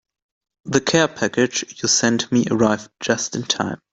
The 0.65 0.81
care 0.81 1.07
package 1.07 1.79
you 1.83 1.87
sent 1.87 2.31
me 2.31 2.47
arrived 2.49 2.89
just 3.01 3.35
in 3.35 3.43
time. 3.43 3.83